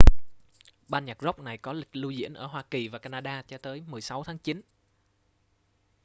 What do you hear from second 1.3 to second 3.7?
này có lịch lưu diễn ở hoa kỳ và canada cho